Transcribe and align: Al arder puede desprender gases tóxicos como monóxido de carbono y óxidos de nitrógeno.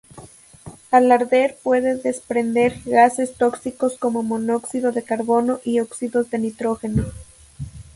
Al 0.89 1.11
arder 1.11 1.59
puede 1.61 1.95
desprender 1.95 2.73
gases 2.85 3.35
tóxicos 3.35 3.97
como 3.99 4.23
monóxido 4.23 4.91
de 4.91 5.03
carbono 5.03 5.59
y 5.63 5.79
óxidos 5.79 6.31
de 6.31 6.39
nitrógeno. 6.39 7.05